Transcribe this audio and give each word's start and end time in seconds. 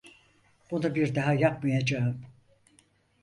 Bunu 0.71 0.95
bir 0.95 1.15
daha 1.15 1.33
yapmayacağım. 1.33 2.25